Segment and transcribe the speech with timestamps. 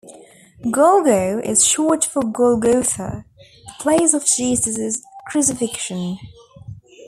[0.65, 3.23] "Golgo" is short for Golgotha,
[3.67, 6.17] the place of Jesus' crucifixion.